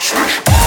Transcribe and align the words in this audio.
Слышь! 0.00 0.57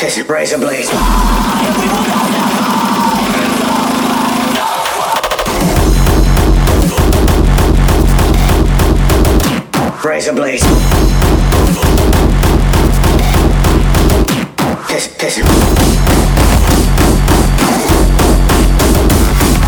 Kiss 0.00 0.16
it, 0.16 0.26
brazen 0.26 0.60
blaze. 0.60 0.88
Brazen 10.00 10.34
blaze. 10.36 10.62
Kiss, 14.88 15.14
kiss 15.18 15.36
your 15.36 15.46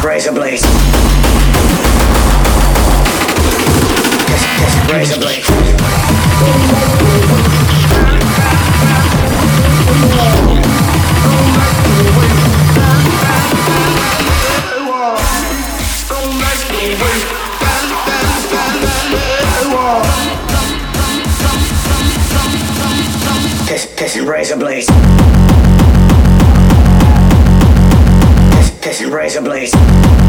brazen 0.01 0.35
blaze. 0.35 0.63
Kiss, 4.27 4.43
kiss 4.57 4.75
your 4.77 4.87
brazen. 5.19 6.82
razor 24.53 24.59
blades. 24.59 24.87
Piss, 28.51 28.71
piss 28.81 29.01
razor 29.07 29.43
blades. 29.43 30.22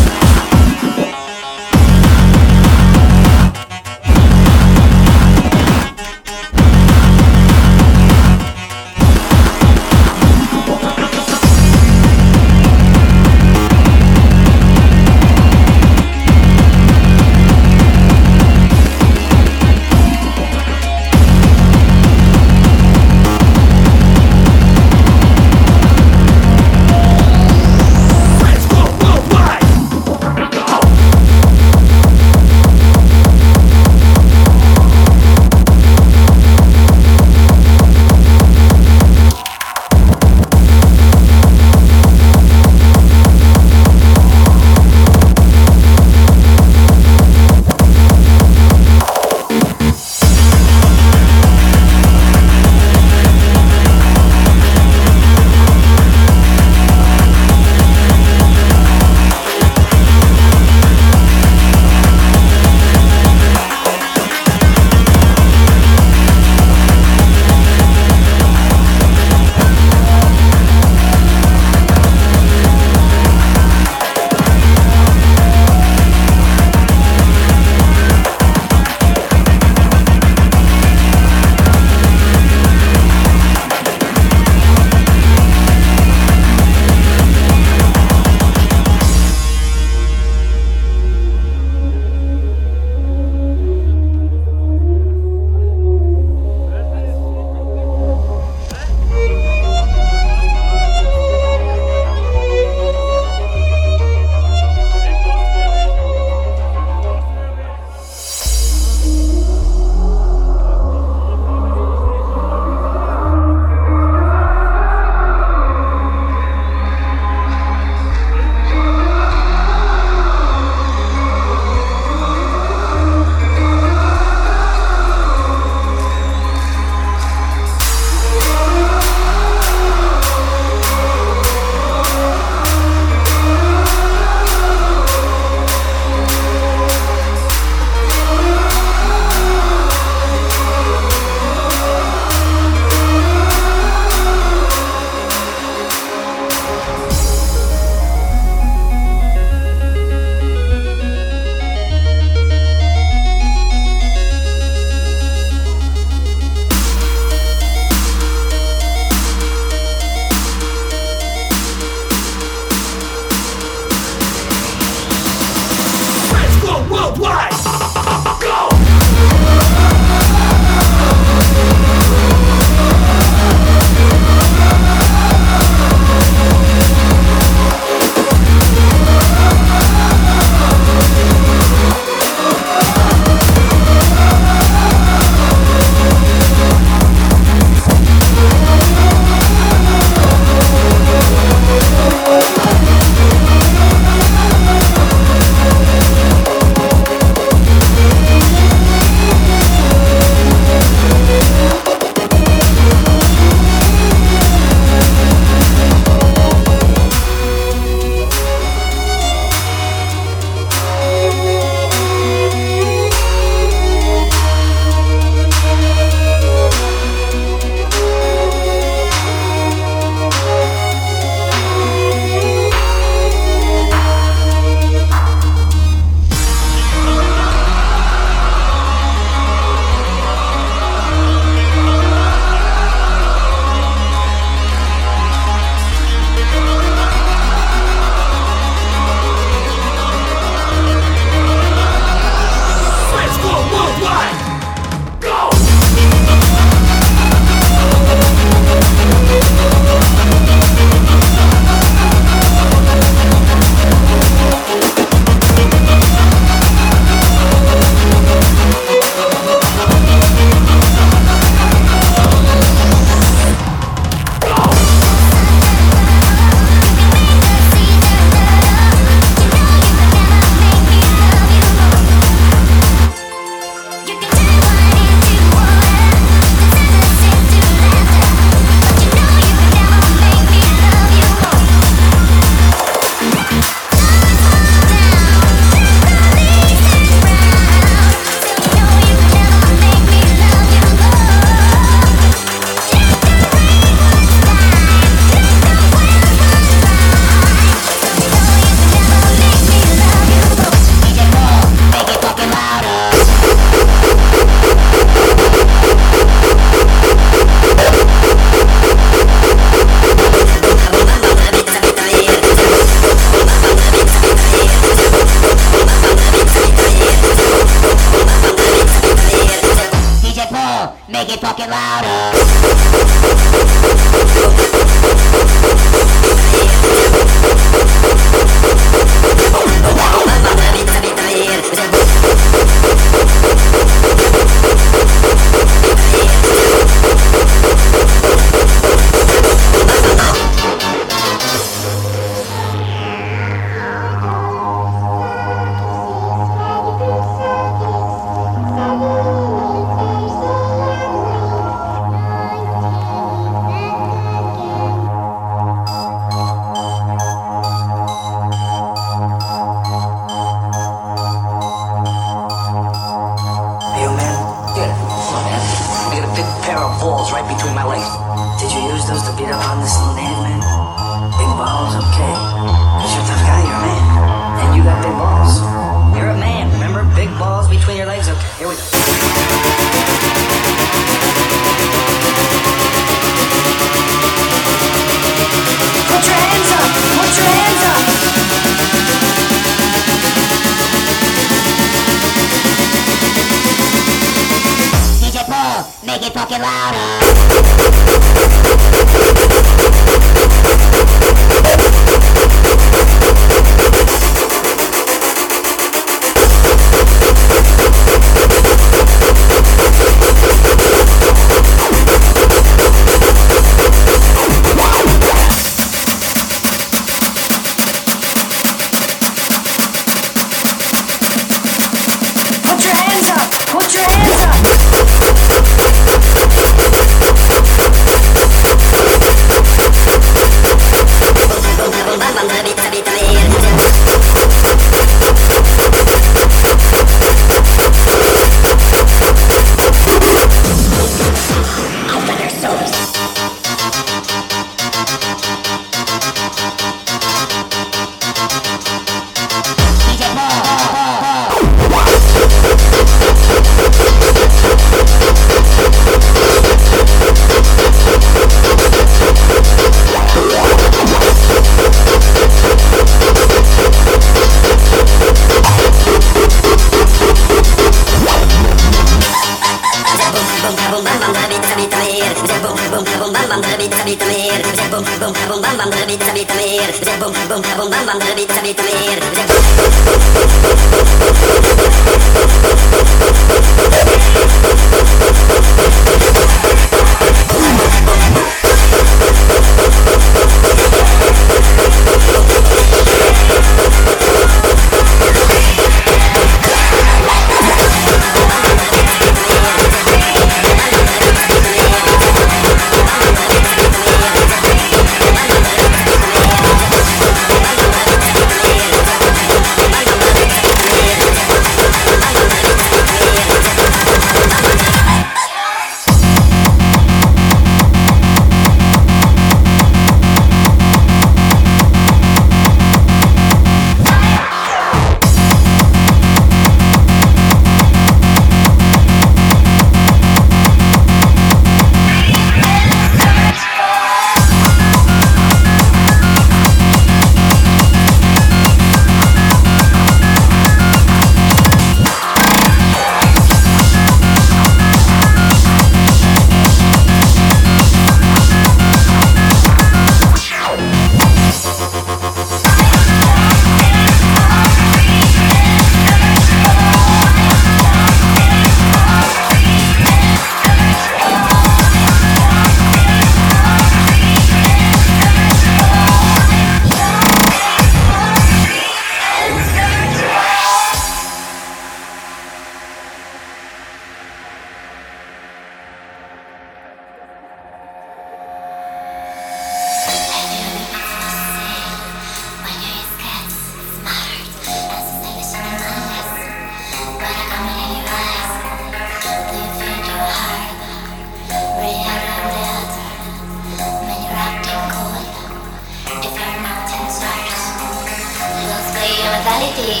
reality 599.60 600.00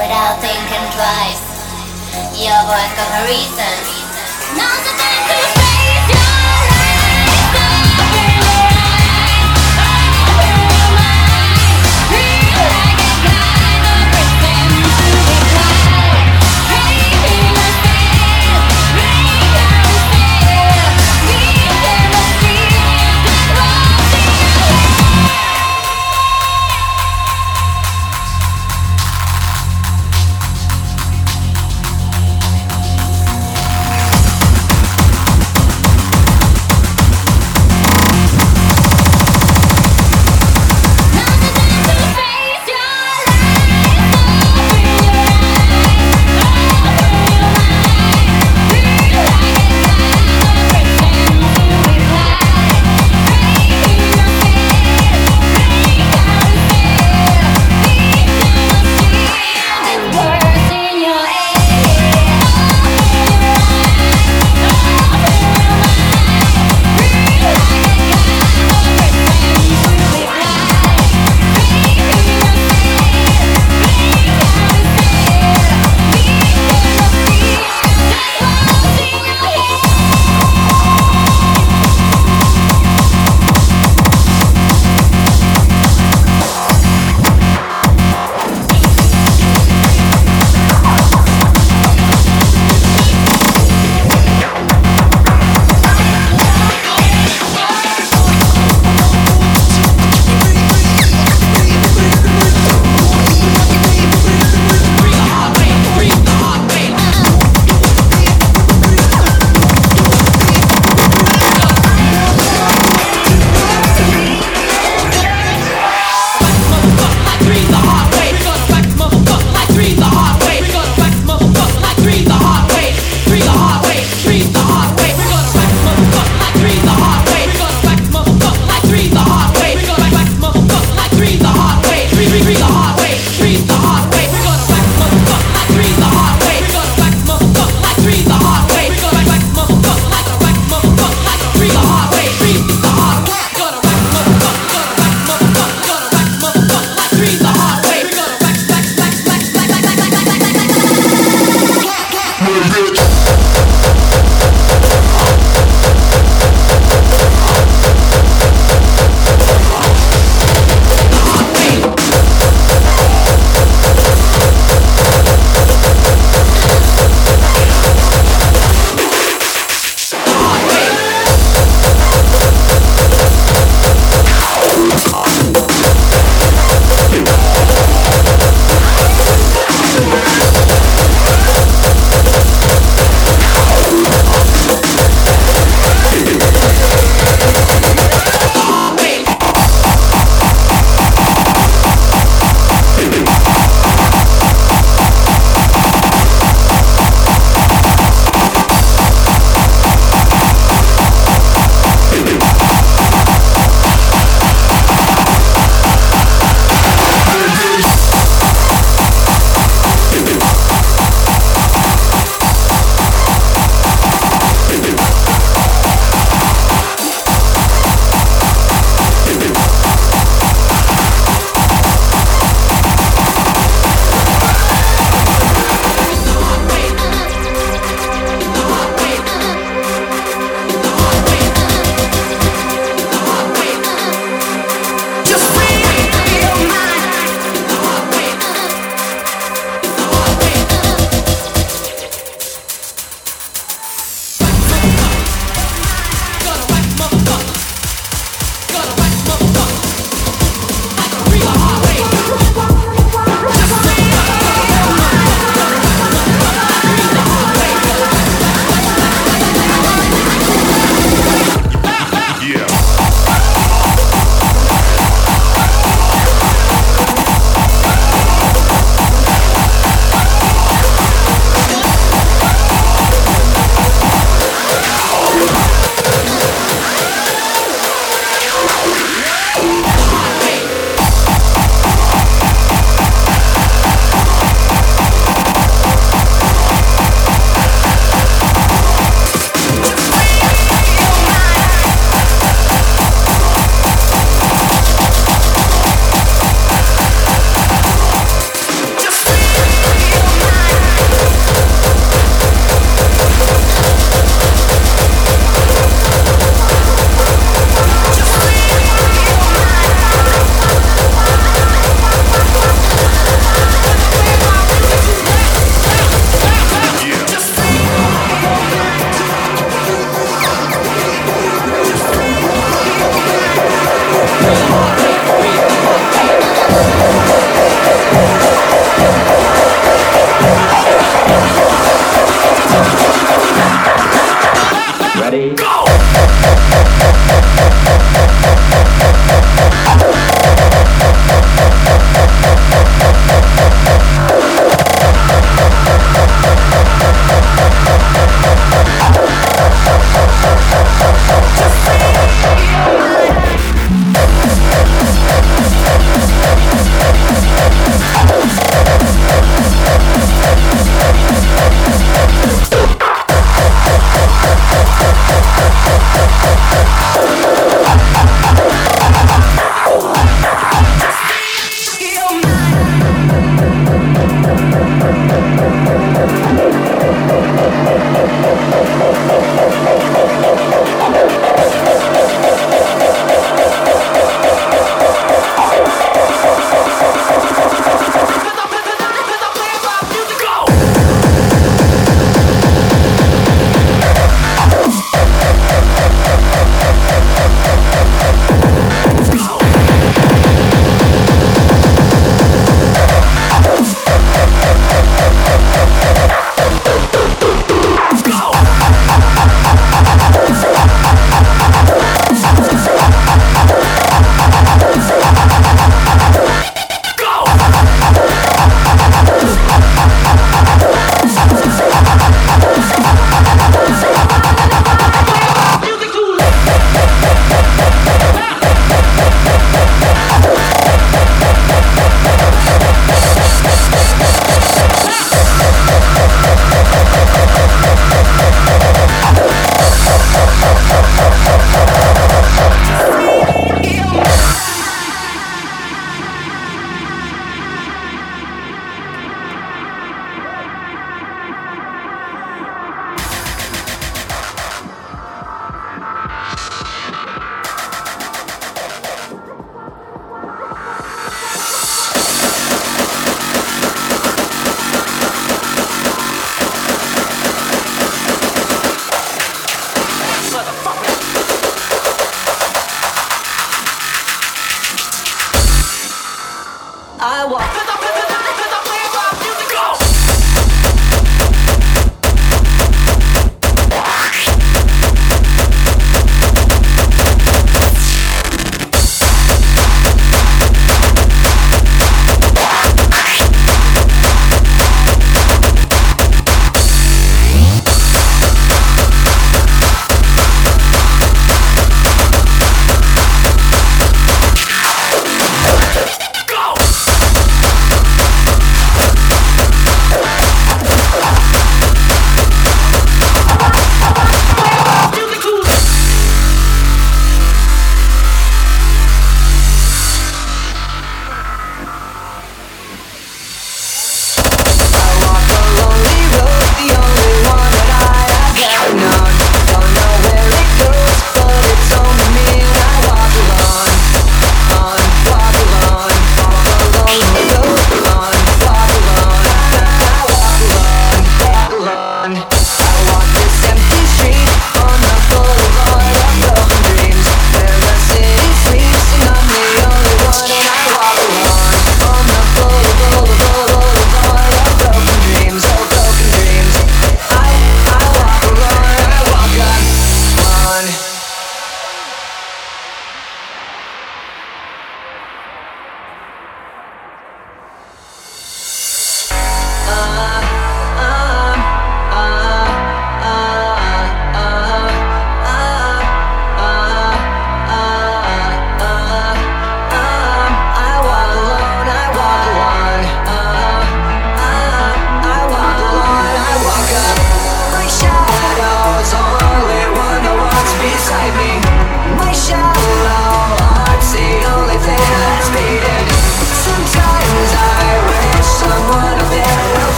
without 0.00 0.40
thinking 0.40 0.86
twice. 0.96 1.44
Your 2.40 2.56
voice 2.64 2.92
got 2.96 3.12
a 3.12 3.28
reason. 3.28 3.76
Now's 4.56 4.82
the 4.88 4.94
time 4.96 5.22
to 5.28 5.49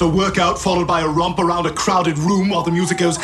A 0.00 0.08
workout 0.08 0.58
followed 0.58 0.86
by 0.86 1.00
a 1.02 1.08
romp 1.08 1.38
around 1.38 1.66
a 1.66 1.72
crowded 1.72 2.18
room 2.18 2.48
while 2.48 2.62
the 2.62 2.70
music 2.70 2.98
goes. 2.98 3.16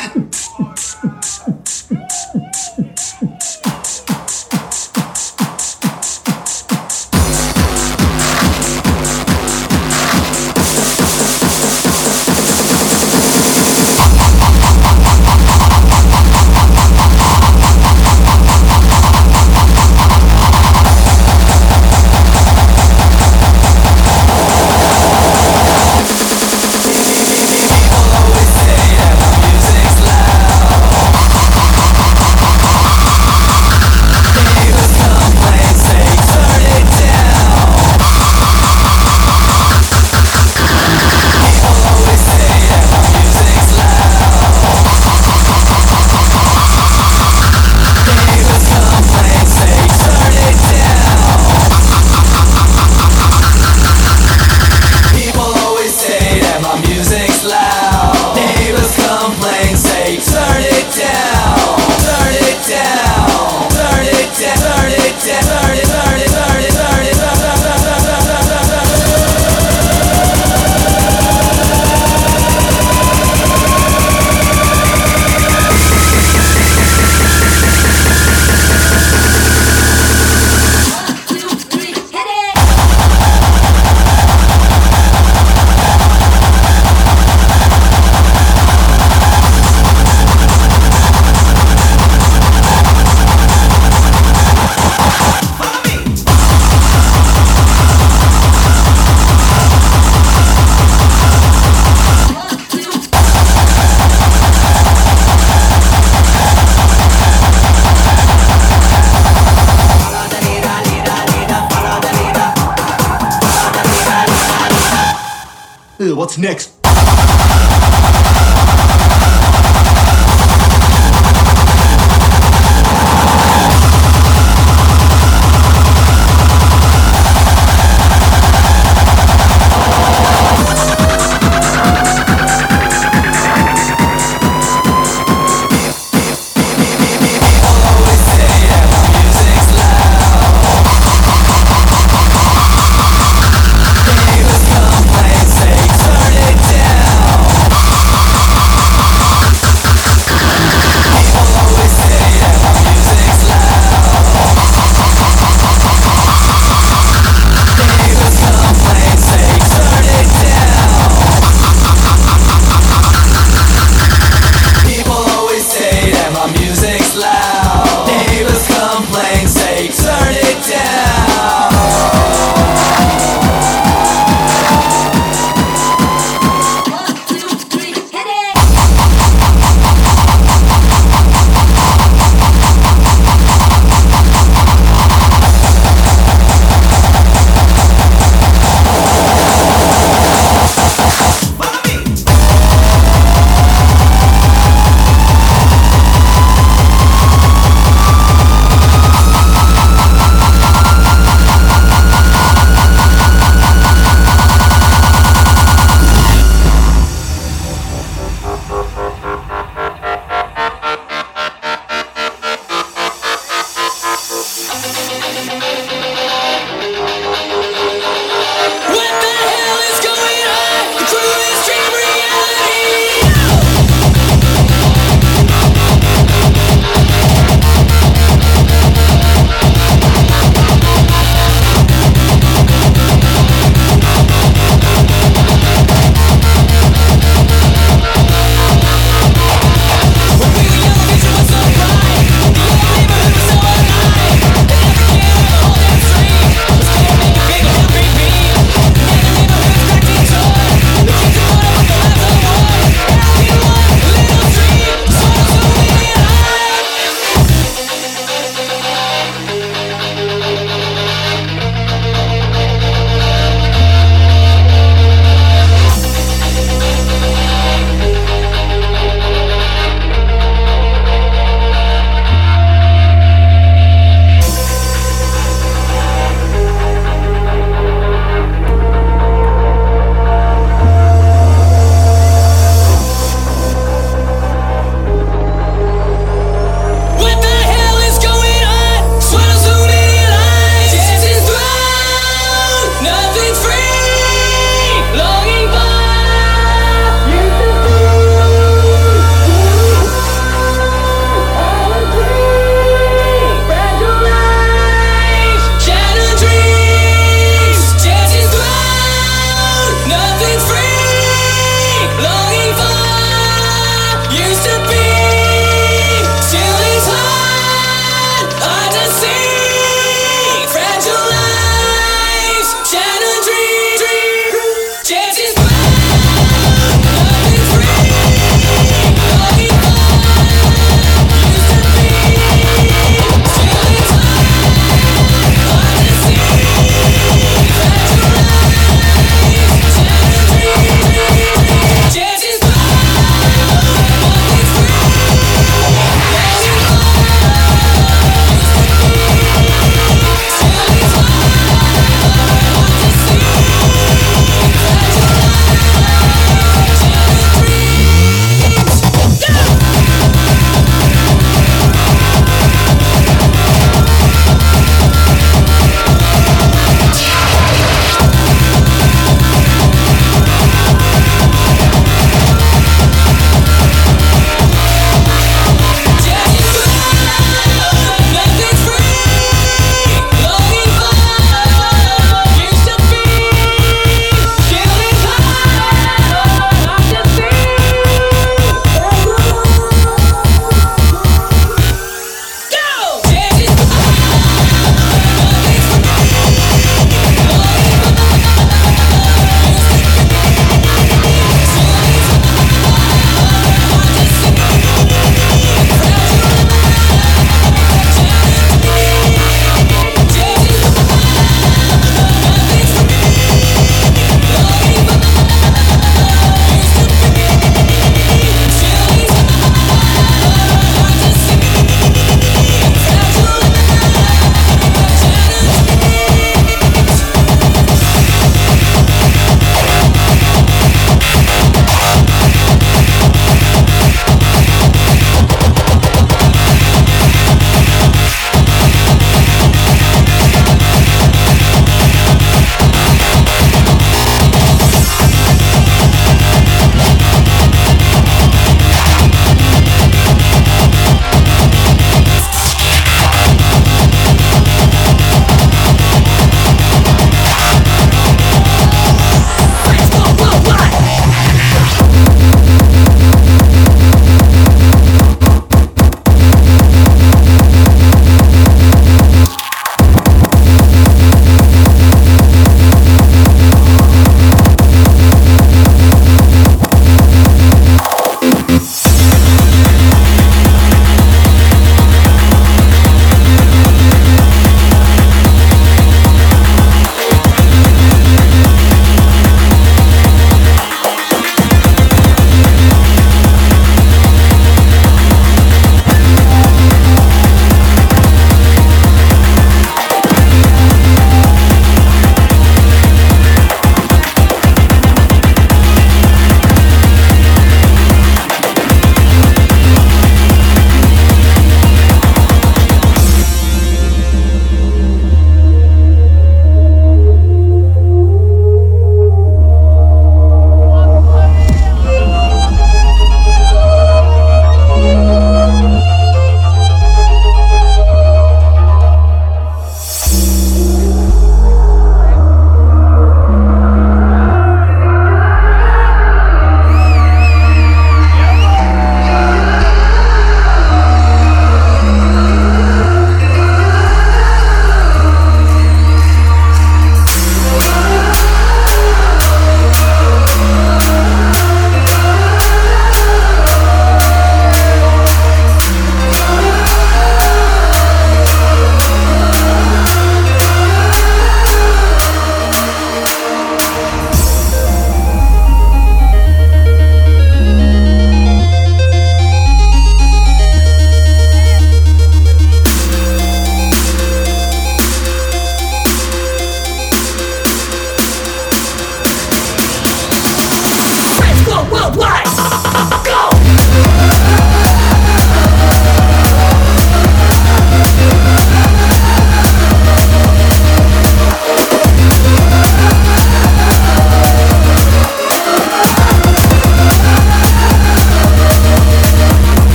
Next? 116.41 116.80